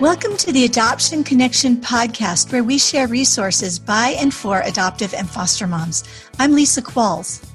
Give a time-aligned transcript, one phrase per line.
[0.00, 5.28] Welcome to the Adoption Connection podcast, where we share resources by and for adoptive and
[5.28, 6.04] foster moms.
[6.38, 7.46] I'm Lisa Qualls.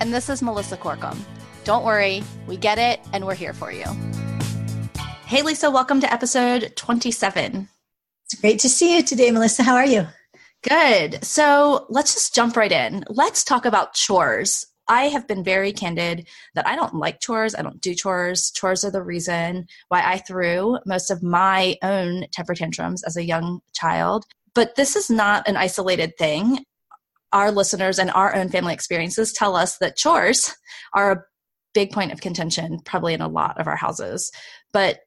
[0.00, 1.16] And this is Melissa Corkum.
[1.64, 3.86] Don't worry, we get it, and we're here for you.
[5.24, 7.70] Hey, Lisa, welcome to episode 27.
[8.26, 9.62] It's great to see you today, Melissa.
[9.62, 10.06] How are you?
[10.62, 11.24] Good.
[11.24, 13.04] So let's just jump right in.
[13.08, 14.66] Let's talk about chores.
[14.88, 17.54] I have been very candid that I don't like chores.
[17.54, 18.50] I don't do chores.
[18.50, 23.24] Chores are the reason why I threw most of my own temper tantrums as a
[23.24, 24.24] young child.
[24.54, 26.64] But this is not an isolated thing.
[27.32, 30.54] Our listeners and our own family experiences tell us that chores
[30.92, 31.22] are a
[31.72, 34.30] big point of contention, probably in a lot of our houses.
[34.72, 35.00] But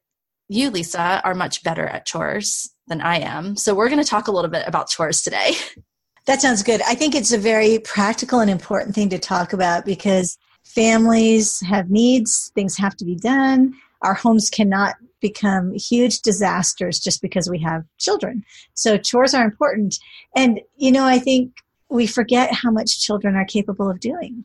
[0.48, 3.56] you, Lisa, are much better at chores than I am.
[3.56, 5.52] So we're going to talk a little bit about chores today.
[6.28, 6.82] That sounds good.
[6.82, 11.88] I think it's a very practical and important thing to talk about because families have
[11.88, 13.72] needs, things have to be done.
[14.02, 18.44] Our homes cannot become huge disasters just because we have children.
[18.74, 19.98] So chores are important.
[20.36, 24.44] And, you know, I think we forget how much children are capable of doing.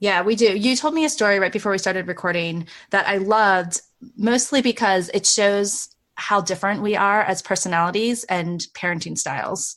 [0.00, 0.58] Yeah, we do.
[0.58, 3.80] You told me a story right before we started recording that I loved
[4.16, 9.76] mostly because it shows how different we are as personalities and parenting styles.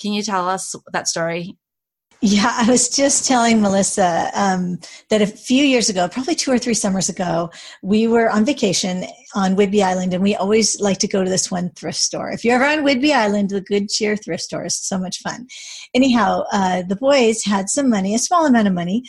[0.00, 1.56] Can you tell us that story?
[2.20, 6.58] Yeah, I was just telling Melissa um, that a few years ago, probably two or
[6.58, 9.04] three summers ago, we were on vacation
[9.36, 12.32] on Whidbey Island, and we always like to go to this one thrift store.
[12.32, 15.46] If you're ever on Whidbey Island, the Good Cheer thrift store is so much fun.
[15.94, 19.04] Anyhow, uh, the boys had some money, a small amount of money,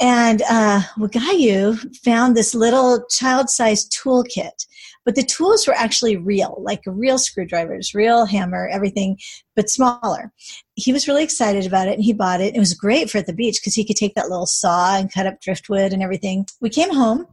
[0.00, 4.66] and uh, Wagayu found this little child-sized toolkit
[5.06, 9.18] but the tools were actually real, like real screwdrivers, real hammer, everything,
[9.54, 10.32] but smaller.
[10.74, 12.56] He was really excited about it and he bought it.
[12.56, 15.10] It was great for at the beach because he could take that little saw and
[15.10, 16.46] cut up driftwood and everything.
[16.60, 17.26] We came home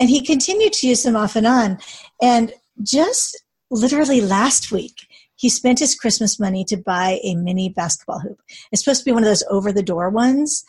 [0.00, 1.78] and he continued to use them off and on.
[2.22, 3.40] And just
[3.70, 5.06] literally last week,
[5.36, 8.40] he spent his Christmas money to buy a mini basketball hoop.
[8.72, 10.64] It's supposed to be one of those over the door ones,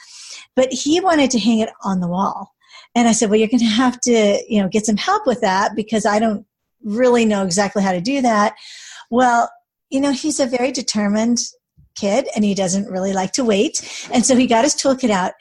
[0.58, 2.53] but he wanted to hang it on the wall.
[2.95, 5.41] And I said, well, you're going to have to, you know, get some help with
[5.41, 6.45] that because I don't
[6.83, 8.55] really know exactly how to do that.
[9.09, 9.49] Well,
[9.89, 11.39] you know, he's a very determined
[11.95, 14.07] kid and he doesn't really like to wait.
[14.13, 15.33] And so he got his toolkit out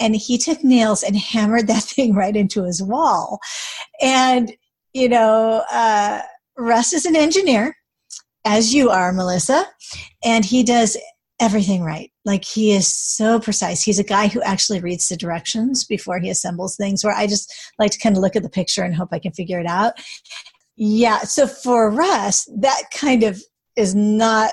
[0.00, 3.40] and he took nails and hammered that thing right into his wall.
[4.00, 4.52] And,
[4.92, 6.22] you know, uh,
[6.56, 7.76] Russ is an engineer,
[8.44, 9.66] as you are, Melissa,
[10.24, 10.96] and he does
[11.38, 12.10] everything right.
[12.24, 13.82] Like he is so precise.
[13.82, 17.52] He's a guy who actually reads the directions before he assembles things, where I just
[17.78, 19.94] like to kind of look at the picture and hope I can figure it out.
[20.76, 21.20] Yeah.
[21.20, 23.42] So for us, that kind of
[23.76, 24.52] is not,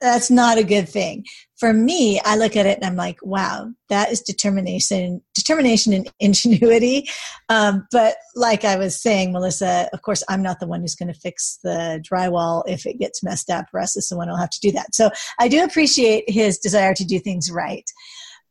[0.00, 1.24] that's not a good thing.
[1.58, 6.10] For me, I look at it and I'm like, wow, that is determination, determination and
[6.20, 7.08] ingenuity.
[7.48, 11.12] Um, but like I was saying, Melissa, of course, I'm not the one who's going
[11.12, 13.66] to fix the drywall if it gets messed up.
[13.72, 14.94] Russ is the one who'll have to do that.
[14.94, 17.84] So I do appreciate his desire to do things right.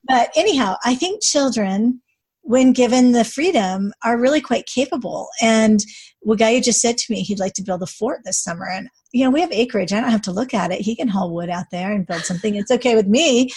[0.07, 2.01] But anyhow, I think children,
[2.41, 5.29] when given the freedom, are really quite capable.
[5.41, 5.83] And
[6.27, 8.67] Wagayu just said to me he'd like to build a fort this summer.
[8.67, 9.93] And, you know, we have acreage.
[9.93, 10.81] I don't have to look at it.
[10.81, 12.55] He can haul wood out there and build something.
[12.55, 13.51] It's okay with me.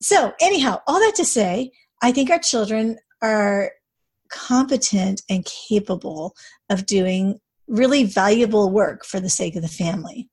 [0.00, 1.72] So, anyhow, all that to say,
[2.02, 3.72] I think our children are
[4.28, 6.34] competent and capable
[6.68, 10.28] of doing really valuable work for the sake of the family.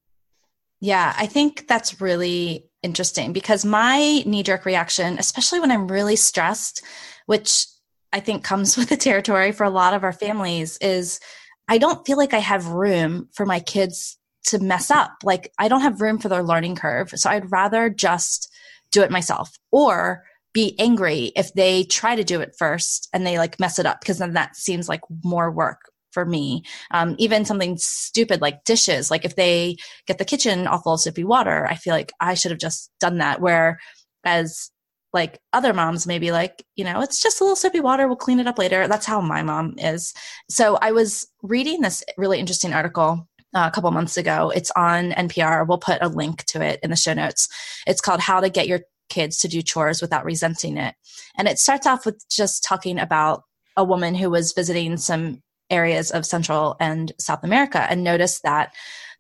[0.80, 6.18] Yeah, I think that's really interesting because my knee jerk reaction, especially when I'm really
[6.18, 6.84] stressed,
[7.26, 7.66] which
[8.12, 11.20] I think comes with the territory for a lot of our families, is
[11.68, 15.12] I don't feel like I have room for my kids to mess up.
[15.24, 17.12] Like I don't have room for their learning curve.
[17.16, 18.52] So I'd rather just
[18.92, 20.24] do it myself or
[20.54, 24.02] be angry if they try to do it first and they like mess it up
[24.02, 25.80] because then that seems like more work
[26.12, 26.64] for me.
[26.92, 31.00] Um, even something stupid like dishes, like if they get the kitchen all full of
[31.00, 33.42] soapy water, I feel like I should have just done that.
[33.42, 33.80] Where
[34.24, 34.70] as
[35.14, 38.40] like other moms maybe like you know it's just a little soapy water we'll clean
[38.40, 38.88] it up later.
[38.88, 40.14] That's how my mom is.
[40.50, 44.52] So i was reading this really interesting article uh, a couple months ago.
[44.56, 47.48] It's on npr we'll put a link to it in the show notes.
[47.88, 50.96] It's called how to get your kids to do chores without resenting it.
[51.38, 53.44] And it starts off with just talking about
[53.78, 58.74] a woman who was visiting some areas of central and south america and noticed that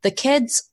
[0.03, 0.69] the kids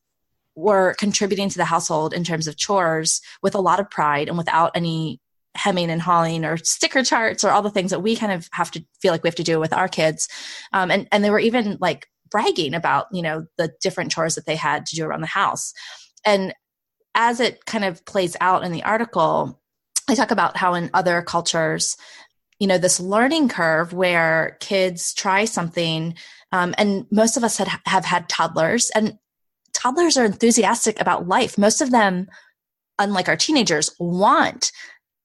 [0.60, 4.38] were contributing to the household in terms of chores with a lot of pride and
[4.38, 5.20] without any
[5.56, 8.70] hemming and hawing or sticker charts or all the things that we kind of have
[8.70, 10.28] to feel like we have to do with our kids.
[10.72, 14.46] Um, and, and they were even like bragging about, you know, the different chores that
[14.46, 15.72] they had to do around the house.
[16.24, 16.54] And
[17.14, 19.60] as it kind of plays out in the article,
[20.08, 21.96] I talk about how in other cultures,
[22.58, 26.14] you know, this learning curve where kids try something,
[26.52, 29.18] um, and most of us had, have had toddlers, and
[29.80, 31.56] toddlers are enthusiastic about life.
[31.56, 32.28] Most of them,
[32.98, 34.72] unlike our teenagers, want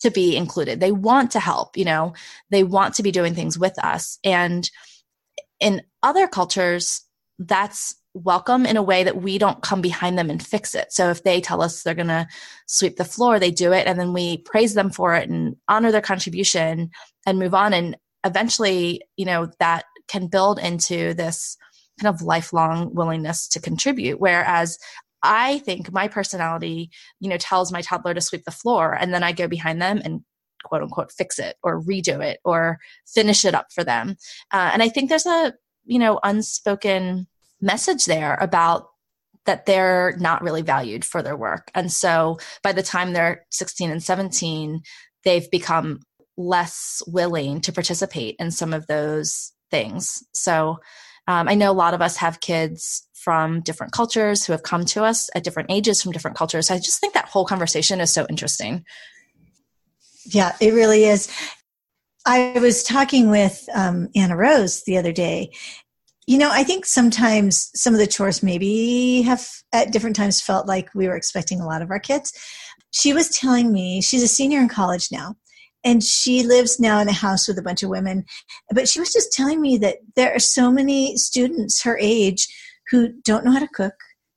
[0.01, 0.79] to be included.
[0.79, 2.13] They want to help, you know,
[2.51, 4.19] they want to be doing things with us.
[4.23, 4.69] And
[5.59, 7.01] in other cultures,
[7.39, 10.91] that's welcome in a way that we don't come behind them and fix it.
[10.93, 12.27] So if they tell us they're going to
[12.65, 15.91] sweep the floor, they do it and then we praise them for it and honor
[15.91, 16.91] their contribution
[17.25, 21.57] and move on and eventually, you know, that can build into this
[21.99, 24.77] kind of lifelong willingness to contribute whereas
[25.25, 29.23] I think my personality, you know, tells my toddler to sweep the floor and then
[29.23, 30.21] I go behind them and
[30.63, 34.17] quote unquote fix it or redo it or finish it up for them.
[34.51, 35.53] Uh, and I think there's a,
[35.85, 37.27] you know, unspoken
[37.61, 38.87] message there about
[39.45, 41.69] that they're not really valued for their work.
[41.75, 44.81] And so by the time they're 16 and 17,
[45.23, 45.99] they've become
[46.37, 50.23] less willing to participate in some of those things.
[50.33, 50.77] So
[51.27, 54.85] um, I know a lot of us have kids from different cultures who have come
[54.85, 56.69] to us at different ages from different cultures.
[56.69, 58.85] I just think that whole conversation is so interesting.
[60.25, 61.31] Yeah, it really is.
[62.25, 65.51] I was talking with um, Anna Rose the other day,
[66.27, 70.67] you know, I think sometimes some of the chores maybe have at different times felt
[70.67, 72.33] like we were expecting a lot of our kids.
[72.91, 75.35] She was telling me she's a senior in college now,
[75.85, 78.25] and she lives now in a house with a bunch of women.
[78.71, 82.47] But she was just telling me that there are so many students her age
[82.89, 83.93] who don't know how to cook,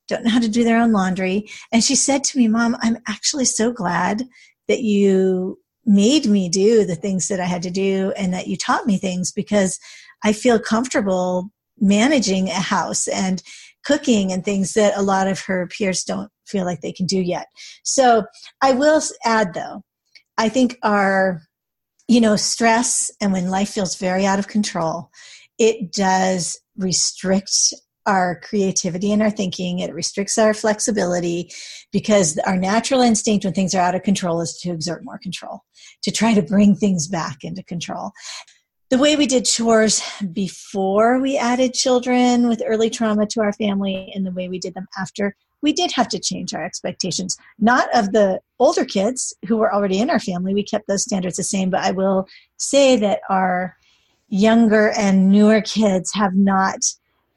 [0.07, 1.49] don't know how to do their own laundry.
[1.73, 4.23] And she said to me, Mom, I'm actually so glad
[4.69, 8.57] that you made me do the things that I had to do and that you
[8.57, 9.81] taught me things because
[10.23, 13.43] I feel comfortable managing a house and
[13.85, 17.19] cooking and things that a lot of her peers don't feel like they can do
[17.19, 17.47] yet.
[17.85, 18.25] So
[18.61, 19.83] I will add though,
[20.39, 21.43] I think our,
[22.07, 25.11] you know, stress and when life feels very out of control,
[25.59, 27.75] it does restrict
[28.07, 29.81] our creativity and our thinking.
[29.81, 31.51] It restricts our flexibility
[31.93, 35.65] because our natural instinct when things are out of control is to exert more control,
[36.05, 38.13] to try to bring things back into control
[38.91, 40.03] the way we did chores
[40.33, 44.73] before we added children with early trauma to our family and the way we did
[44.73, 47.37] them after, we did have to change our expectations.
[47.59, 51.37] Not of the older kids who were already in our family, we kept those standards
[51.37, 53.77] the same, but I will say that our
[54.29, 56.79] younger and newer kids have not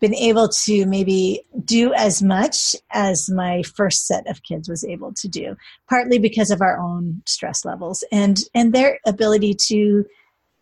[0.01, 5.13] been able to maybe do as much as my first set of kids was able
[5.13, 5.55] to do
[5.87, 10.03] partly because of our own stress levels and and their ability to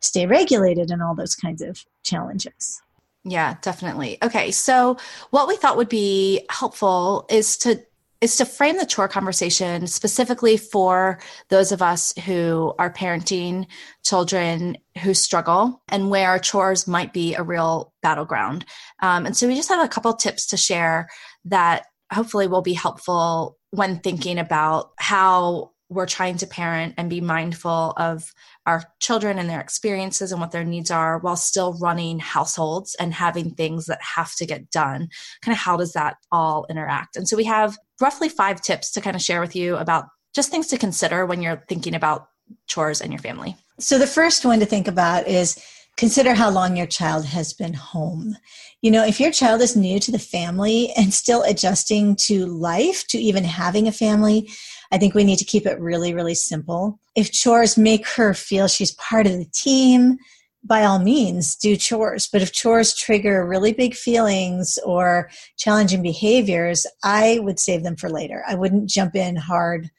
[0.02, 2.82] stay regulated and all those kinds of challenges.
[3.24, 4.18] Yeah, definitely.
[4.24, 4.98] Okay, so
[5.30, 7.84] what we thought would be helpful is to
[8.22, 13.66] is to frame the chore conversation specifically for those of us who are parenting
[14.04, 18.66] children who struggle and where chores might be a real battleground.
[19.02, 21.08] Um, and so we just have a couple tips to share
[21.46, 27.22] that hopefully will be helpful when thinking about how we're trying to parent and be
[27.22, 28.34] mindful of
[28.70, 33.16] our children and their experiences and what their needs are while still running households and
[33.16, 35.10] having things that have to get done.
[35.42, 37.16] Kind of how does that all interact?
[37.18, 40.06] And so we have roughly five tips to kind of share with you about
[40.36, 42.28] just things to consider when you're thinking about
[42.68, 43.58] chores and your family.
[43.80, 45.60] So the first one to think about is
[45.98, 48.38] consider how long your child has been home.
[48.84, 53.08] You know, if your child is new to the family and still adjusting to life,
[53.08, 54.48] to even having a family,
[54.92, 57.00] I think we need to keep it really, really simple.
[57.16, 60.18] If chores make her feel she's part of the team,
[60.64, 62.28] by all means do chores.
[62.28, 68.10] But if chores trigger really big feelings or challenging behaviors, I would save them for
[68.10, 68.44] later.
[68.48, 69.90] I wouldn't jump in hard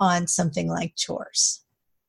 [0.00, 1.62] on something like chores.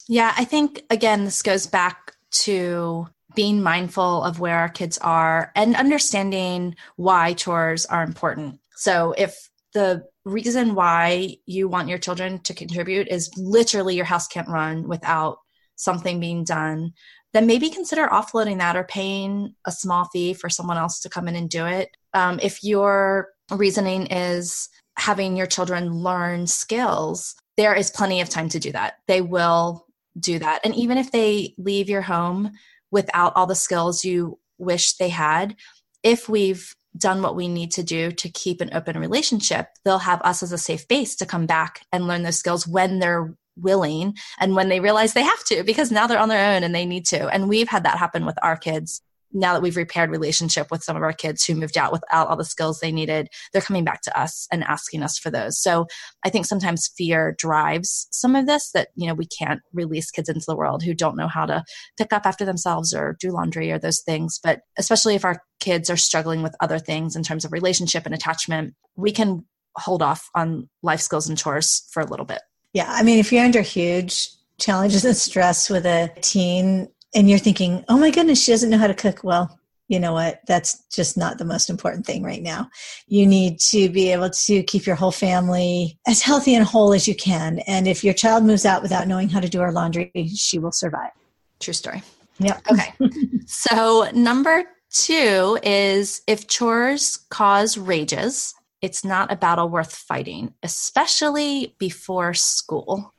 [0.07, 5.51] Yeah, I think, again, this goes back to being mindful of where our kids are
[5.55, 8.59] and understanding why chores are important.
[8.75, 14.27] So if the reason why you want your children to contribute is literally your house
[14.27, 15.37] can't run without
[15.75, 16.93] something being done,
[17.33, 21.27] then maybe consider offloading that or paying a small fee for someone else to come
[21.27, 21.89] in and do it.
[22.13, 28.49] Um, if your reasoning is having your children learn skills, there is plenty of time
[28.49, 28.95] to do that.
[29.07, 29.85] They will
[30.19, 30.61] do that.
[30.63, 32.51] And even if they leave your home
[32.91, 35.55] without all the skills you wish they had,
[36.03, 40.21] if we've done what we need to do to keep an open relationship, they'll have
[40.21, 44.15] us as a safe base to come back and learn those skills when they're willing
[44.39, 46.85] and when they realize they have to because now they're on their own and they
[46.85, 47.27] need to.
[47.29, 49.01] And we've had that happen with our kids
[49.37, 52.35] now that we've repaired relationship with some of our kids who moved out without all
[52.35, 55.85] the skills they needed they're coming back to us and asking us for those so
[56.23, 60.29] i think sometimes fear drives some of this that you know we can't release kids
[60.29, 61.63] into the world who don't know how to
[61.97, 65.89] pick up after themselves or do laundry or those things but especially if our kids
[65.89, 69.43] are struggling with other things in terms of relationship and attachment we can
[69.77, 72.41] hold off on life skills and chores for a little bit.
[72.73, 74.29] Yeah, I mean, if you're under huge
[74.59, 78.77] challenges and stress with a teen and you're thinking, oh my goodness, she doesn't know
[78.77, 80.41] how to cook, well, you know what?
[80.47, 82.69] That's just not the most important thing right now.
[83.07, 87.07] You need to be able to keep your whole family as healthy and whole as
[87.07, 87.59] you can.
[87.59, 90.73] And if your child moves out without knowing how to do her laundry, she will
[90.73, 91.11] survive.
[91.59, 92.03] True story.
[92.39, 92.59] Yeah.
[92.69, 92.93] Okay.
[93.47, 101.75] so, number two is if chores cause rages, it's not a battle worth fighting, especially
[101.79, 103.13] before school.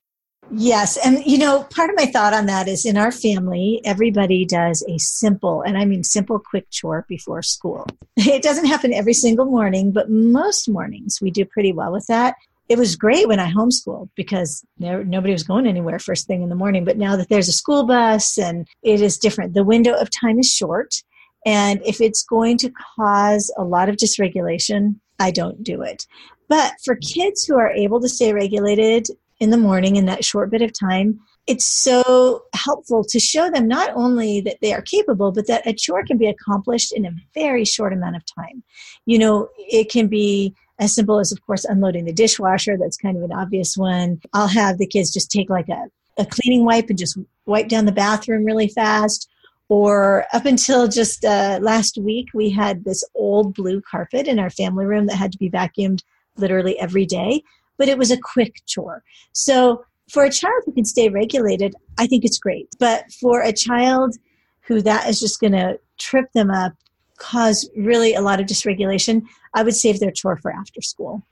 [0.51, 0.97] Yes.
[1.05, 4.83] And, you know, part of my thought on that is in our family, everybody does
[4.89, 7.87] a simple, and I mean simple, quick chore before school.
[8.17, 12.35] It doesn't happen every single morning, but most mornings we do pretty well with that.
[12.69, 16.49] It was great when I homeschooled because there, nobody was going anywhere first thing in
[16.49, 16.85] the morning.
[16.85, 20.39] But now that there's a school bus and it is different, the window of time
[20.39, 21.03] is short.
[21.47, 26.07] And if it's going to cause a lot of dysregulation, I don't do it.
[26.49, 29.07] But for kids who are able to stay regulated
[29.41, 33.69] in the morning in that short bit of time, it's so helpful to show them
[33.69, 37.15] not only that they are capable, but that a chore can be accomplished in a
[37.35, 38.63] very short amount of time.
[39.07, 42.77] You know, it can be as simple as, of course, unloading the dishwasher.
[42.77, 44.21] That's kind of an obvious one.
[44.33, 45.85] I'll have the kids just take like a,
[46.19, 47.17] a cleaning wipe and just
[47.47, 49.29] wipe down the bathroom really fast.
[49.71, 54.51] Or up until just uh, last week, we had this old blue carpet in our
[54.51, 56.03] family room that had to be vacuumed
[56.37, 57.43] literally every day
[57.79, 59.03] but it was a quick chore.
[59.33, 62.69] So for a child who can stay regulated, I think it's great.
[62.79, 64.17] But for a child
[64.61, 66.73] who that is just going to trip them up,
[67.19, 69.23] cause really a lot of dysregulation,
[69.55, 71.23] I would save their chore for after school.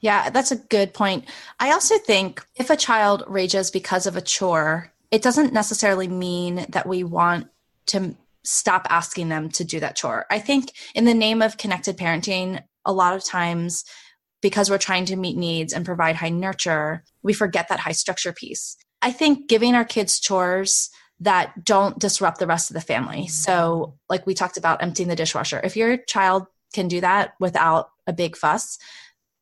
[0.00, 1.24] Yeah, that's a good point.
[1.58, 6.66] I also think if a child rages because of a chore, it doesn't necessarily mean
[6.70, 7.48] that we want
[7.86, 10.26] to stop asking them to do that chore.
[10.30, 13.84] I think in the name of connected parenting, a lot of times
[14.46, 18.32] because we're trying to meet needs and provide high nurture, we forget that high structure
[18.32, 18.76] piece.
[19.02, 20.88] I think giving our kids chores
[21.18, 23.26] that don't disrupt the rest of the family.
[23.26, 27.88] So, like we talked about emptying the dishwasher, if your child can do that without
[28.06, 28.78] a big fuss,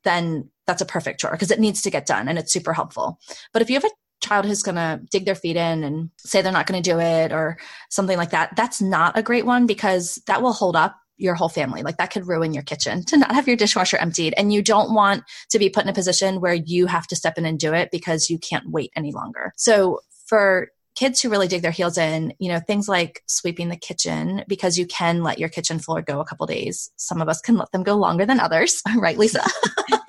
[0.04, 3.20] then that's a perfect chore because it needs to get done and it's super helpful.
[3.52, 3.90] But if you have a
[4.26, 6.98] child who's going to dig their feet in and say they're not going to do
[6.98, 7.58] it or
[7.90, 11.48] something like that, that's not a great one because that will hold up your whole
[11.48, 11.82] family.
[11.82, 14.34] Like that could ruin your kitchen to not have your dishwasher emptied.
[14.36, 17.38] And you don't want to be put in a position where you have to step
[17.38, 19.52] in and do it because you can't wait any longer.
[19.56, 23.76] So for kids who really dig their heels in, you know, things like sweeping the
[23.76, 26.90] kitchen because you can let your kitchen floor go a couple days.
[26.96, 29.42] Some of us can let them go longer than others, right, Lisa?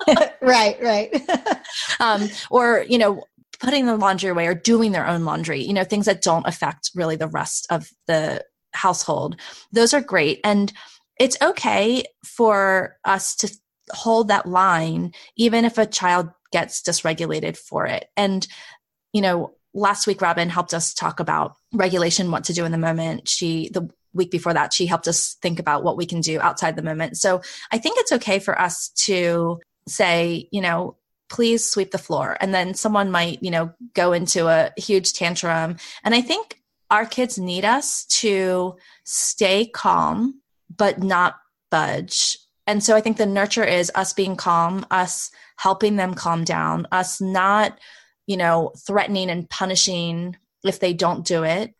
[0.40, 1.28] right, right.
[2.00, 3.24] um, or, you know,
[3.58, 6.90] putting the laundry away or doing their own laundry, you know, things that don't affect
[6.94, 9.40] really the rest of the household.
[9.72, 10.40] Those are great.
[10.44, 10.72] And
[11.18, 13.56] it's okay for us to
[13.92, 18.08] hold that line, even if a child gets dysregulated for it.
[18.16, 18.46] And,
[19.12, 22.78] you know, last week, Robin helped us talk about regulation, what to do in the
[22.78, 23.28] moment.
[23.28, 26.76] She, the week before that, she helped us think about what we can do outside
[26.76, 27.16] the moment.
[27.16, 30.96] So I think it's okay for us to say, you know,
[31.28, 32.36] please sweep the floor.
[32.40, 35.76] And then someone might, you know, go into a huge tantrum.
[36.04, 40.40] And I think our kids need us to stay calm
[40.74, 41.36] but not
[41.70, 42.38] budge.
[42.66, 46.86] And so I think the nurture is us being calm, us helping them calm down,
[46.90, 47.78] us not,
[48.26, 51.74] you know, threatening and punishing if they don't do it.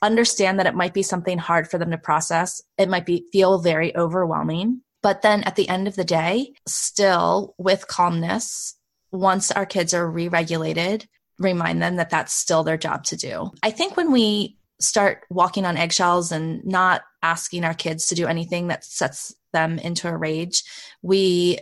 [0.00, 2.62] Understand that it might be something hard for them to process.
[2.76, 4.82] It might be feel very overwhelming.
[5.02, 8.74] But then at the end of the day, still with calmness,
[9.10, 13.50] once our kids are re regulated, remind them that that's still their job to do.
[13.62, 18.26] I think when we start walking on eggshells and not asking our kids to do
[18.26, 20.62] anything that sets them into a rage,
[21.02, 21.58] we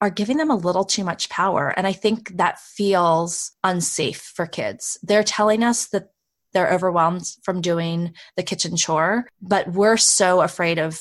[0.00, 1.74] are giving them a little too much power.
[1.76, 4.98] And I think that feels unsafe for kids.
[5.02, 6.10] They're telling us that
[6.52, 11.00] they're overwhelmed from doing the kitchen chore, but we're so afraid of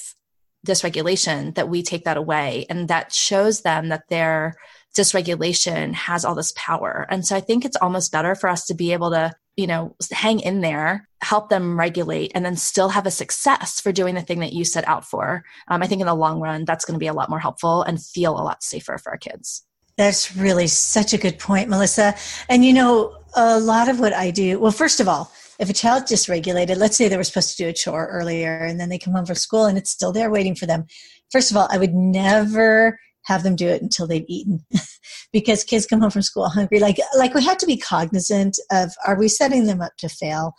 [0.66, 2.66] dysregulation that we take that away.
[2.70, 4.56] And that shows them that their
[4.98, 7.06] dysregulation has all this power.
[7.10, 9.95] And so I think it's almost better for us to be able to you know,
[10.11, 14.21] hang in there, help them regulate, and then still have a success for doing the
[14.21, 15.43] thing that you set out for.
[15.67, 17.81] Um, I think in the long run, that's going to be a lot more helpful
[17.81, 19.63] and feel a lot safer for our kids.
[19.97, 22.13] That's really such a good point, Melissa.
[22.49, 25.73] And you know, a lot of what I do, well, first of all, if a
[25.73, 28.99] child dysregulated, let's say they were supposed to do a chore earlier and then they
[28.99, 30.85] come home from school and it's still there waiting for them.
[31.31, 34.65] First of all, I would never have them do it until they've eaten.
[35.34, 36.79] Because kids come home from school hungry.
[36.79, 40.53] Like like we have to be cognizant of are we setting them up to fail?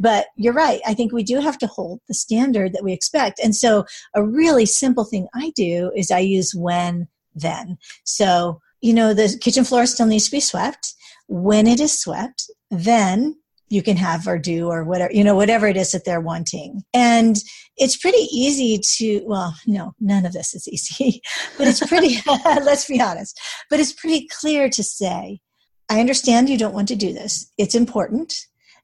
[0.00, 0.80] But you're right.
[0.86, 3.38] I think we do have to hold the standard that we expect.
[3.38, 7.76] And so a really simple thing i do is i use when then.
[8.04, 10.94] So you know, the kitchen floor still needs to be swept.
[11.28, 13.36] When it is swept, then
[13.68, 16.82] you can have or do or whatever, you know, whatever it is that they're wanting.
[16.92, 17.36] And
[17.76, 21.22] it's pretty easy to, well, no, none of this is easy,
[21.58, 23.40] but it's pretty, let's be honest,
[23.70, 25.40] but it's pretty clear to say,
[25.88, 27.50] I understand you don't want to do this.
[27.58, 28.34] It's important.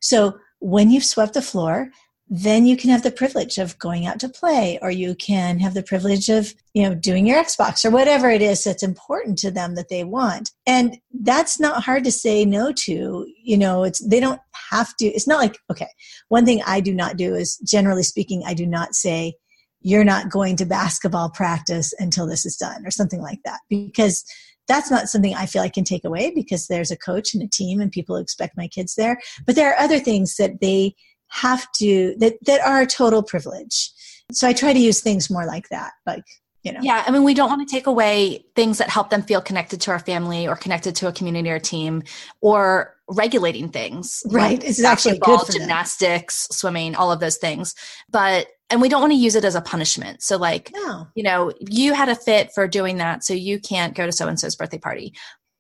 [0.00, 1.90] So when you've swept the floor,
[2.32, 5.74] then you can have the privilege of going out to play or you can have
[5.74, 9.50] the privilege of you know doing your xbox or whatever it is that's important to
[9.50, 13.98] them that they want and that's not hard to say no to you know it's
[14.06, 15.88] they don't have to it's not like okay
[16.28, 19.34] one thing i do not do is generally speaking i do not say
[19.82, 24.24] you're not going to basketball practice until this is done or something like that because
[24.68, 27.48] that's not something I feel I can take away because there's a coach and a
[27.48, 29.18] team and people expect my kids there.
[29.44, 30.94] But there are other things that they
[31.30, 33.90] have to that that are a total privilege
[34.32, 36.24] so i try to use things more like that like
[36.62, 39.22] you know yeah i mean we don't want to take away things that help them
[39.22, 42.02] feel connected to our family or connected to a community or team
[42.40, 46.54] or regulating things right like it's actually good for gymnastics them.
[46.54, 47.74] swimming all of those things
[48.10, 51.06] but and we don't want to use it as a punishment so like no.
[51.14, 54.28] you know you had a fit for doing that so you can't go to so
[54.28, 55.12] and so's birthday party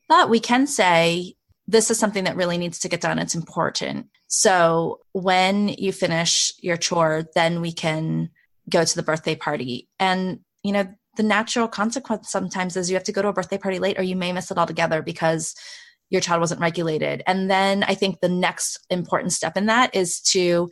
[0.08, 1.34] but we can say
[1.70, 3.18] this is something that really needs to get done.
[3.18, 4.08] It's important.
[4.30, 8.30] So when you finish your chore, then we can
[8.68, 9.88] go to the birthday party.
[9.98, 13.58] And, you know, the natural consequence sometimes is you have to go to a birthday
[13.58, 15.56] party late or you may miss it altogether because
[16.10, 17.24] your child wasn't regulated.
[17.26, 20.70] And then I think the next important step in that is to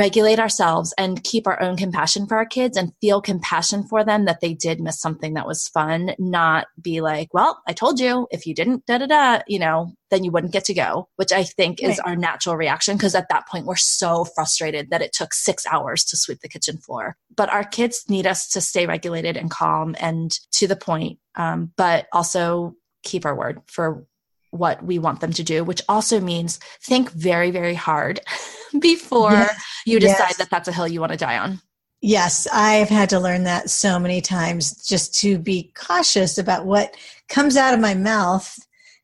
[0.00, 4.24] regulate ourselves and keep our own compassion for our kids and feel compassion for them
[4.24, 8.26] that they did miss something that was fun, not be like, well, I told you
[8.30, 11.32] if you didn't da da da, you know, then you wouldn't get to go, which
[11.32, 11.90] I think right.
[11.90, 15.66] is our natural reaction because at that point we're so frustrated that it took six
[15.66, 17.18] hours to sweep the kitchen floor.
[17.36, 21.72] But our kids need us to stay regulated and calm and to the point, um,
[21.76, 24.06] but also keep our word for
[24.50, 28.20] what we want them to do, which also means think very, very hard
[28.80, 29.62] before yes.
[29.86, 30.36] you decide yes.
[30.38, 31.60] that that's a hill you want to die on.
[32.02, 36.96] Yes, I've had to learn that so many times just to be cautious about what
[37.28, 38.56] comes out of my mouth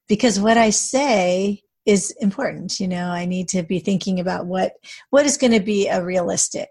[0.08, 2.80] because what I say is important.
[2.80, 4.72] You know, I need to be thinking about what
[5.10, 6.68] what is going to be a realistic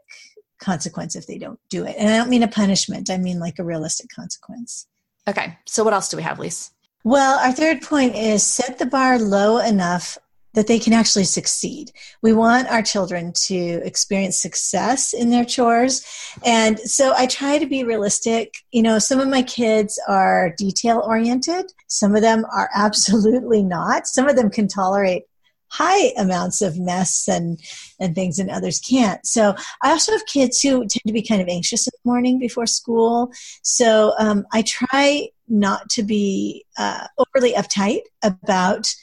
[0.60, 1.96] consequence if they don't do it.
[1.98, 4.88] And I don't mean a punishment, I mean like a realistic consequence.
[5.28, 5.58] Okay.
[5.66, 6.72] So what else do we have, Lise?
[7.04, 10.18] Well, our third point is set the bar low enough
[10.56, 11.92] that they can actually succeed.
[12.22, 16.06] We want our children to experience success in their chores.
[16.44, 18.56] And so I try to be realistic.
[18.72, 24.08] You know, some of my kids are detail oriented, some of them are absolutely not.
[24.08, 25.24] Some of them can tolerate
[25.70, 27.60] high amounts of mess and
[28.00, 31.42] and things and others can't so i also have kids who tend to be kind
[31.42, 33.32] of anxious in the morning before school
[33.64, 38.94] so um, i try not to be uh, overly uptight about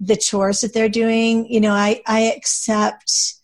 [0.00, 3.34] the chores that they're doing you know i i accept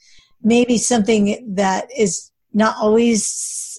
[0.43, 3.79] maybe something that is not always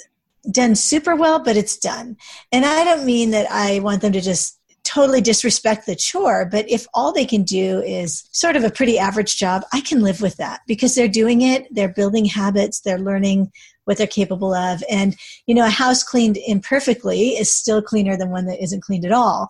[0.51, 2.15] done super well but it's done
[2.51, 6.69] and i don't mean that i want them to just totally disrespect the chore, but
[6.69, 10.21] if all they can do is sort of a pretty average job, I can live
[10.21, 13.51] with that because they're doing it, they're building habits, they're learning
[13.85, 14.83] what they're capable of.
[14.89, 15.15] And,
[15.47, 19.11] you know, a house cleaned imperfectly is still cleaner than one that isn't cleaned at
[19.11, 19.49] all.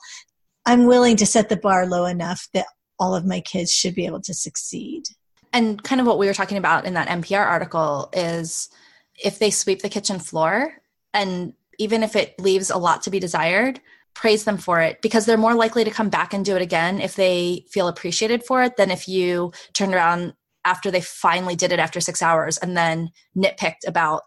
[0.65, 2.65] I'm willing to set the bar low enough that
[2.99, 5.03] all of my kids should be able to succeed.
[5.53, 8.69] And kind of what we were talking about in that NPR article is
[9.23, 10.73] if they sweep the kitchen floor
[11.13, 13.79] and even if it leaves a lot to be desired,
[14.13, 16.99] praise them for it because they're more likely to come back and do it again
[16.99, 21.71] if they feel appreciated for it than if you turn around after they finally did
[21.71, 24.23] it after six hours and then nitpicked about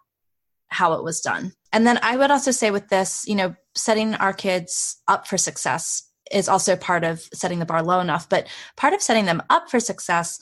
[0.68, 1.52] how it was done.
[1.72, 5.36] And then I would also say with this, you know, setting our kids up for
[5.36, 8.28] success is also part of setting the bar low enough.
[8.28, 10.38] But part of setting them up for success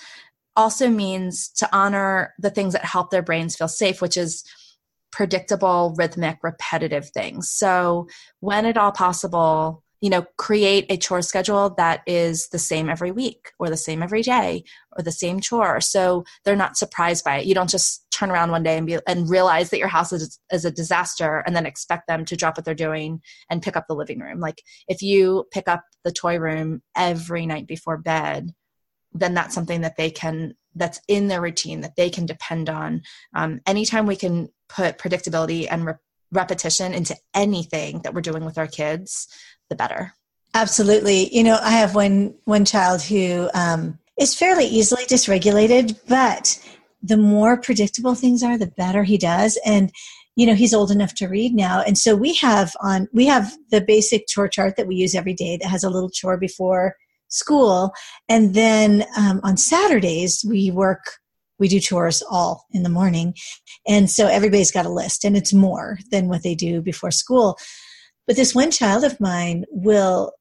[0.57, 4.45] also means to honor the things that help their brains feel safe, which is
[5.13, 7.51] predictable, rhythmic, repetitive things.
[7.51, 8.09] So,
[8.41, 13.11] when at all possible, you know, create a chore schedule that is the same every
[13.11, 14.63] week or the same every day
[14.97, 15.81] or the same chore.
[15.81, 17.47] So they're not surprised by it.
[17.47, 20.39] You don't just turn around one day and be and realize that your house is,
[20.53, 23.87] is a disaster and then expect them to drop what they're doing and pick up
[23.89, 24.39] the living room.
[24.39, 28.55] Like if you pick up the toy room every night before bed,
[29.13, 33.03] then that's something that they can that's in their routine that they can depend on.
[33.35, 35.95] Um, anytime we can put predictability and re-
[36.37, 39.27] repetition into anything that we're doing with our kids,
[39.69, 40.13] the better.
[40.55, 41.35] Absolutely.
[41.35, 46.59] You know, I have one one child who um, is fairly easily dysregulated, but
[47.03, 49.59] the more predictable things are, the better he does.
[49.67, 49.93] And
[50.37, 53.57] you know he's old enough to read now and so we have on we have
[53.71, 56.95] the basic chore chart that we use every day that has a little chore before
[57.29, 57.93] school
[58.29, 61.01] and then um, on saturdays we work
[61.59, 63.35] we do chores all in the morning.
[63.87, 67.59] And so everybody's got a list and it's more than what they do before school.
[68.27, 70.33] But this one child of mine will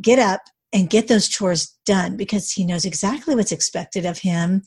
[0.00, 4.62] get up and get those chores done because he knows exactly what's expected of him.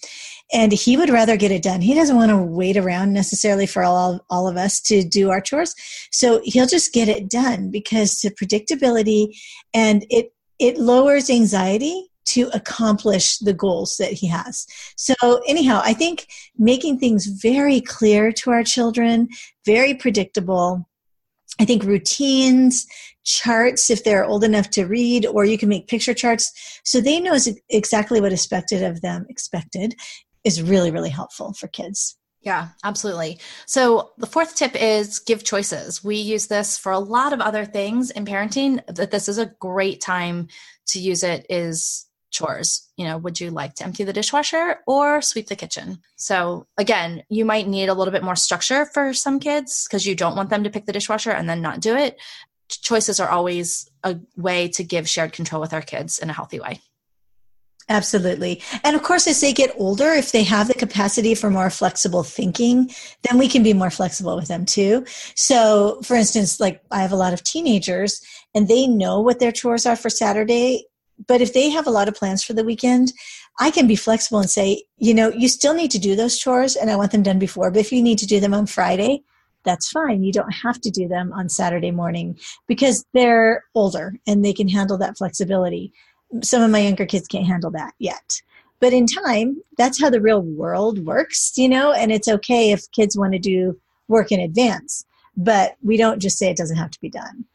[0.52, 1.82] And he would rather get it done.
[1.82, 5.42] He doesn't want to wait around necessarily for all, all of us to do our
[5.42, 5.76] chores.
[6.12, 9.28] So he'll just get it done because the predictability
[9.74, 14.68] and it it lowers anxiety to accomplish the goals that he has.
[14.96, 15.14] So,
[15.48, 19.28] anyhow, I think making things very clear to our children,
[19.66, 20.88] very predictable.
[21.60, 22.88] I think routines,
[23.24, 26.52] charts, if they're old enough to read, or you can make picture charts
[26.84, 27.38] so they know
[27.70, 29.96] exactly what expected of them, expected,
[30.44, 32.18] is really, really helpful for kids.
[32.42, 33.40] Yeah, absolutely.
[33.68, 36.04] So the fourth tip is give choices.
[36.04, 39.54] We use this for a lot of other things in parenting, that this is a
[39.60, 40.48] great time
[40.88, 42.90] to use it is chores.
[42.98, 46.00] You know, would you like to empty the dishwasher or sweep the kitchen?
[46.16, 50.16] So again, you might need a little bit more structure for some kids because you
[50.16, 52.20] don't want them to pick the dishwasher and then not do it.
[52.70, 56.60] Choices are always a way to give shared control with our kids in a healthy
[56.60, 56.80] way.
[57.90, 58.62] Absolutely.
[58.86, 62.24] And of course, as they get older, if they have the capacity for more flexible
[62.24, 62.90] thinking,
[63.24, 65.06] then we can be more flexible with them too.
[65.36, 68.22] So, for instance, like I have a lot of teenagers
[68.56, 70.86] and they know what their chores are for Saturday.
[71.28, 73.14] But if they have a lot of plans for the weekend,
[73.60, 76.76] I can be flexible and say, you know, you still need to do those chores
[76.76, 77.70] and I want them done before.
[77.72, 79.24] But if you need to do them on Friday,
[79.64, 80.24] that's fine.
[80.24, 84.68] You don't have to do them on Saturday morning because they're older and they can
[84.68, 85.94] handle that flexibility
[86.42, 88.42] some of my younger kids can't handle that yet
[88.80, 92.90] but in time that's how the real world works you know and it's okay if
[92.92, 95.06] kids want to do work in advance
[95.36, 97.46] but we don't just say it doesn't have to be done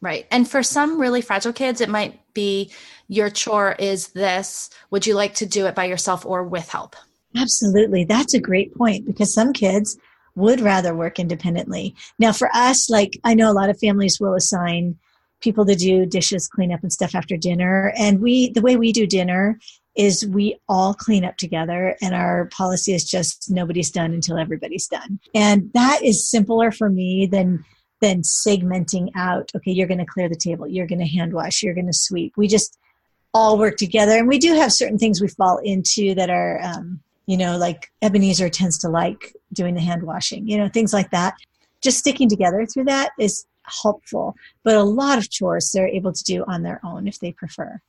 [0.00, 2.70] right and for some really fragile kids it might be
[3.08, 6.94] your chore is this would you like to do it by yourself or with help
[7.36, 9.98] absolutely that's a great point because some kids
[10.36, 14.34] would rather work independently now for us like i know a lot of families will
[14.34, 14.96] assign
[15.40, 17.92] people to do dishes, clean up and stuff after dinner.
[17.96, 19.58] And we, the way we do dinner
[19.94, 24.86] is we all clean up together and our policy is just nobody's done until everybody's
[24.86, 25.18] done.
[25.34, 27.64] And that is simpler for me than
[28.06, 31.62] than segmenting out, okay, you're going to clear the table, you're going to hand wash,
[31.62, 32.32] you're going to sweep.
[32.36, 32.78] We just
[33.34, 34.12] all work together.
[34.12, 37.90] And we do have certain things we fall into that are, um, you know, like
[38.02, 41.34] Ebenezer tends to like doing the hand washing, you know, things like that.
[41.82, 43.44] Just sticking together through that is
[43.82, 44.36] helpful.
[44.62, 47.80] But a lot of chores they're able to do on their own if they prefer.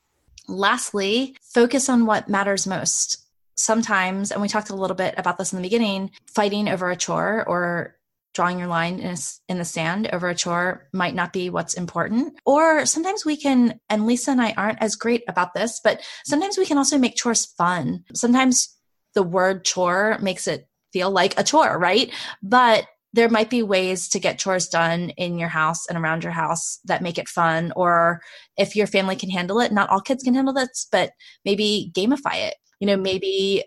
[0.48, 3.24] Lastly, focus on what matters most.
[3.56, 6.96] Sometimes, and we talked a little bit about this in the beginning, fighting over a
[6.96, 7.97] chore or
[8.34, 9.18] drawing your line in, a,
[9.50, 12.40] in, the sand over a chore might not be what's important.
[12.46, 16.58] Or sometimes we can, and Lisa and I aren't as great about this, but sometimes
[16.58, 18.04] we can also make chores fun.
[18.14, 18.76] Sometimes
[19.16, 22.14] the word chore makes it feel like a chore, right?
[22.44, 26.32] But there might be ways to get chores done in your house and around your
[26.34, 28.22] house that make it fun or
[28.58, 31.12] if your family can handle it not all kids can handle this but
[31.46, 33.64] maybe gamify it you know maybe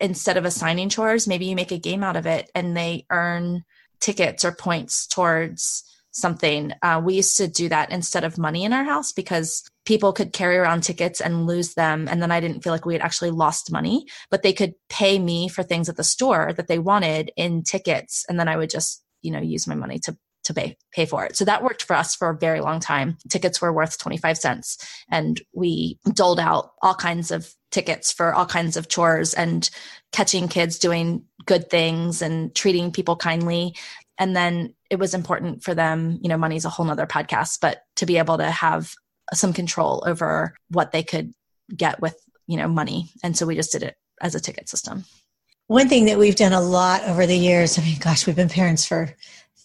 [0.00, 3.64] instead of assigning chores maybe you make a game out of it and they earn
[4.04, 6.72] tickets or points towards something.
[6.82, 10.32] Uh, we used to do that instead of money in our house because people could
[10.32, 12.06] carry around tickets and lose them.
[12.08, 15.18] And then I didn't feel like we had actually lost money, but they could pay
[15.18, 18.24] me for things at the store that they wanted in tickets.
[18.28, 21.24] And then I would just, you know, use my money to to pay pay for
[21.24, 21.36] it.
[21.36, 23.16] So that worked for us for a very long time.
[23.30, 24.76] Tickets were worth 25 cents
[25.10, 29.68] and we doled out all kinds of tickets for all kinds of chores and
[30.12, 33.74] catching kids doing good things and treating people kindly.
[34.16, 37.82] And then it was important for them you know money's a whole nother podcast but
[37.96, 38.94] to be able to have
[39.32, 41.34] some control over what they could
[41.76, 43.10] get with you know money.
[43.22, 45.04] And so we just did it as a ticket system.
[45.66, 48.48] One thing that we've done a lot over the years i mean gosh we've been
[48.48, 49.14] parents for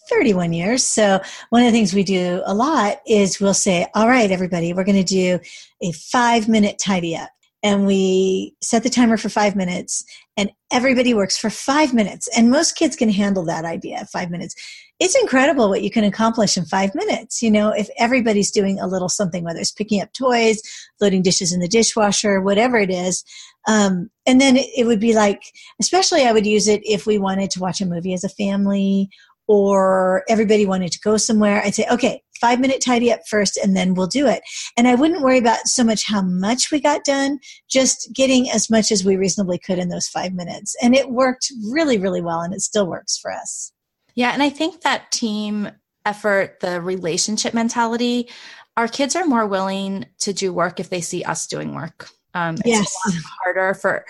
[0.08, 0.82] 31 years.
[0.82, 1.20] So
[1.50, 4.84] one of the things we do a lot is we'll say all right everybody we're
[4.84, 5.38] going to do
[5.80, 7.30] a five minute tidy up
[7.62, 10.04] and we set the timer for five minutes
[10.36, 12.28] and everybody works for five minutes.
[12.36, 14.54] And most kids can handle that idea five minutes.
[14.98, 18.86] It's incredible what you can accomplish in five minutes you know if everybody's doing a
[18.86, 20.60] little something whether it's picking up toys
[21.00, 23.24] loading dishes in the dishwasher whatever it is.
[23.68, 25.42] Um, and then it, it would be like
[25.80, 29.10] especially i would use it if we wanted to watch a movie as a family
[29.50, 33.76] or everybody wanted to go somewhere, I'd say, okay, five minute tidy up first and
[33.76, 34.42] then we'll do it.
[34.76, 38.70] And I wouldn't worry about so much how much we got done, just getting as
[38.70, 40.76] much as we reasonably could in those five minutes.
[40.80, 43.72] And it worked really, really well and it still works for us.
[44.14, 45.68] Yeah, and I think that team
[46.06, 48.28] effort, the relationship mentality,
[48.76, 52.08] our kids are more willing to do work if they see us doing work.
[52.34, 52.96] Um, it's yes.
[53.42, 54.04] harder for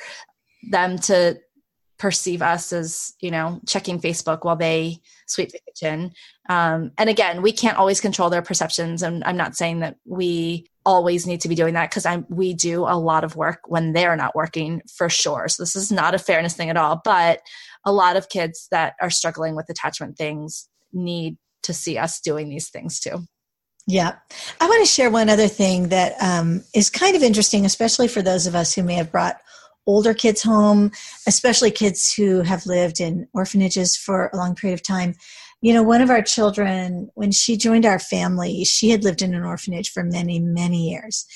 [0.70, 1.40] them to
[2.00, 6.10] perceive us as you know checking facebook while they sweep the kitchen.
[6.48, 10.66] Um, and again we can't always control their perceptions and i'm not saying that we
[10.86, 13.92] always need to be doing that because i'm we do a lot of work when
[13.92, 15.46] they're not working for sure.
[15.48, 17.40] So this is not a fairness thing at all but
[17.84, 22.48] a lot of kids that are struggling with attachment things need to see us doing
[22.48, 23.26] these things too.
[23.86, 24.14] Yeah.
[24.60, 28.22] I want to share one other thing that um, is kind of interesting, especially for
[28.22, 29.36] those of us who may have brought
[29.90, 30.92] older kids home,
[31.26, 35.16] especially kids who have lived in orphanages for a long period of time.
[35.62, 39.35] You know, one of our children, when she joined our family, she had lived in
[39.35, 41.26] an orphanage for many, many years.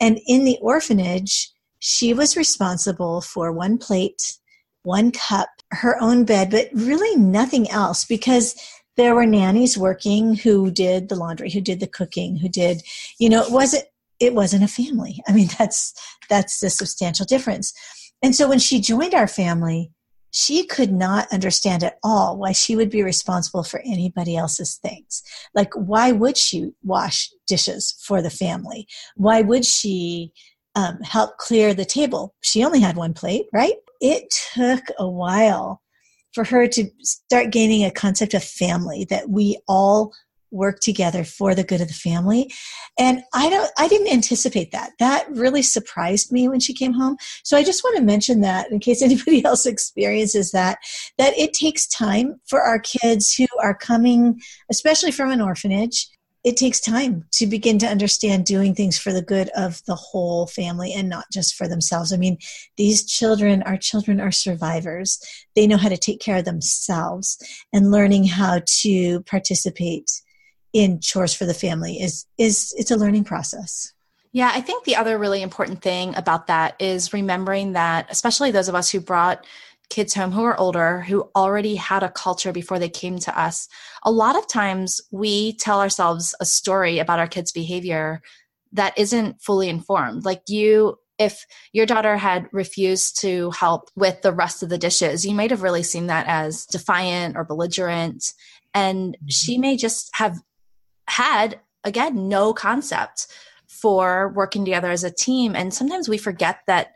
[0.00, 1.50] And in the orphanage,
[1.80, 4.38] she was responsible for one plate,
[4.84, 8.54] one cup, her own bed, but really nothing else because
[8.96, 12.80] there were nannies working who did the laundry, who did the cooking, who did,
[13.18, 13.84] you know, it wasn't
[14.20, 15.22] it wasn't a family.
[15.28, 15.92] I mean, that's
[16.28, 17.72] that's the substantial difference.
[18.24, 19.92] And so when she joined our family,
[20.30, 25.22] she could not understand at all why she would be responsible for anybody else's things.
[25.54, 28.88] Like, why would she wash dishes for the family?
[29.14, 30.32] Why would she
[30.74, 32.34] um, help clear the table?
[32.40, 33.74] She only had one plate, right?
[34.00, 35.82] It took a while
[36.32, 40.14] for her to start gaining a concept of family that we all
[40.54, 42.50] work together for the good of the family
[42.98, 47.16] and i don't i didn't anticipate that that really surprised me when she came home
[47.42, 50.78] so i just want to mention that in case anybody else experiences that
[51.18, 54.40] that it takes time for our kids who are coming
[54.70, 56.08] especially from an orphanage
[56.44, 60.46] it takes time to begin to understand doing things for the good of the whole
[60.46, 62.12] family and not just for themselves.
[62.12, 62.36] I mean,
[62.76, 65.18] these children, our children are survivors.
[65.56, 67.38] They know how to take care of themselves
[67.72, 70.10] and learning how to participate
[70.74, 73.94] in chores for the family is is it's a learning process.
[74.32, 78.68] Yeah, I think the other really important thing about that is remembering that especially those
[78.68, 79.46] of us who brought
[79.90, 83.68] kids home who are older who already had a culture before they came to us
[84.02, 88.20] a lot of times we tell ourselves a story about our kids behavior
[88.72, 90.24] that isn't fully informed.
[90.24, 95.24] Like you if your daughter had refused to help with the rest of the dishes
[95.24, 98.32] you might have really seen that as defiant or belligerent.
[98.72, 99.28] And mm-hmm.
[99.28, 100.40] she may just have
[101.08, 103.26] had again no concept
[103.68, 106.92] for working together as a team and sometimes we forget that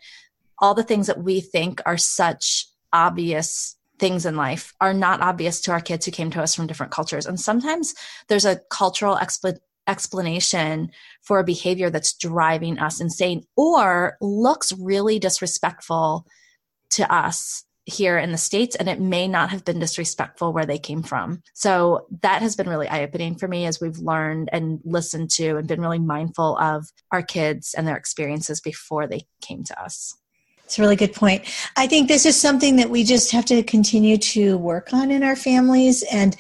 [0.61, 5.61] all the things that we think are such obvious things in life are not obvious
[5.63, 7.27] to our kids who came to us from different cultures.
[7.27, 7.95] And sometimes
[8.29, 10.91] there's a cultural expl- explanation
[11.23, 16.27] for a behavior that's driving us insane or looks really disrespectful
[16.91, 20.79] to us here in the States, and it may not have been disrespectful where they
[20.79, 21.43] came from.
[21.55, 25.57] So that has been really eye opening for me as we've learned and listened to
[25.57, 30.15] and been really mindful of our kids and their experiences before they came to us.
[30.65, 31.45] It's a really good point.
[31.77, 35.23] I think this is something that we just have to continue to work on in
[35.23, 36.05] our families.
[36.13, 36.37] And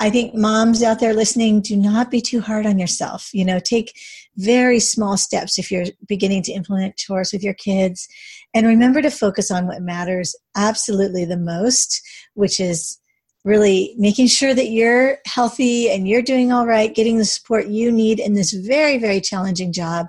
[0.00, 3.28] I think moms out there listening, do not be too hard on yourself.
[3.34, 3.94] You know, take
[4.38, 8.08] very small steps if you're beginning to implement chores with your kids.
[8.54, 12.00] And remember to focus on what matters absolutely the most,
[12.34, 12.98] which is
[13.44, 17.90] really making sure that you're healthy and you're doing all right, getting the support you
[17.90, 20.06] need in this very, very challenging job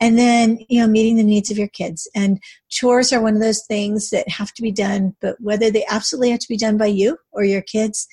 [0.00, 3.40] and then you know meeting the needs of your kids and chores are one of
[3.40, 6.76] those things that have to be done but whether they absolutely have to be done
[6.76, 8.06] by you or your kids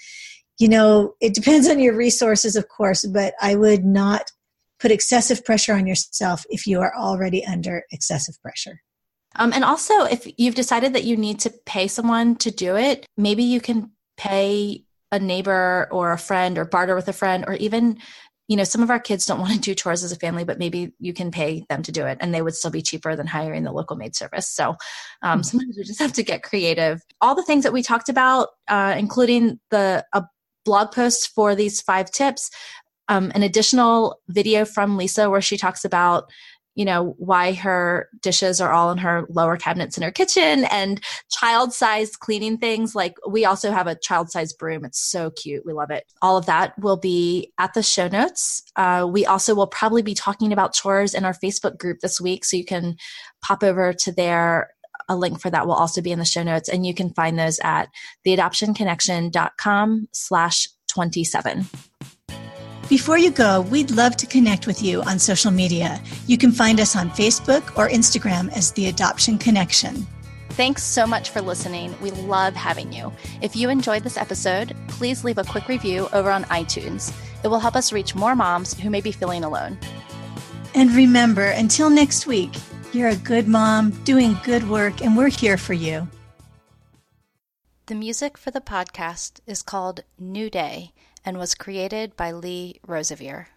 [0.60, 4.32] you know it depends on your resources of course but i would not
[4.82, 8.82] put excessive pressure on yourself if you are already under excessive pressure
[9.36, 13.06] um, and also if you've decided that you need to pay someone to do it
[13.18, 17.54] maybe you can pay a neighbor or a friend or barter with a friend or
[17.56, 17.98] even
[18.52, 20.60] you know, some of our kids don't want to do chores as a family, but
[20.60, 23.26] maybe you can pay them to do it and they would still be cheaper than
[23.26, 24.50] hiring the local maid service.
[24.50, 24.72] So
[25.22, 25.42] um, mm-hmm.
[25.44, 27.02] sometimes we just have to get creative.
[27.22, 30.26] All the things that we talked about, uh, including the a
[30.66, 32.52] blog post for these five tips,
[33.12, 36.32] um, an additional video from Lisa where she talks about
[36.76, 41.04] you know why her dishes are all in her lower cabinets in her kitchen and
[41.30, 42.96] child sized cleaning things.
[42.96, 44.86] Like we also have a child sized broom.
[44.86, 45.66] It's so cute.
[45.66, 46.06] We love it.
[46.22, 48.64] All of that will be at the show notes.
[48.78, 52.46] Uh, we also will probably be talking about chores in our facebook group this week
[52.46, 52.96] so you can
[53.44, 54.70] pop over to there.
[55.10, 57.38] A link for that will also be in the show notes and you can find
[57.38, 57.90] those at
[58.26, 61.66] theadoptionconnection.com slash 27
[62.92, 65.98] before you go, we'd love to connect with you on social media.
[66.28, 70.06] You can find us on Facebook or Instagram as The Adoption Connection.
[70.50, 71.96] Thanks so much for listening.
[72.02, 73.14] We love having you.
[73.42, 77.14] If you enjoyed this episode, please leave a quick review over on iTunes.
[77.46, 79.78] It will help us reach more moms who may be feeling alone.
[80.76, 82.52] And remember, until next week,
[82.92, 86.10] you're a good mom doing good work, and we're here for you.
[87.86, 90.92] The music for the podcast is called New Day
[91.24, 93.52] and was created by Lee Rosevere.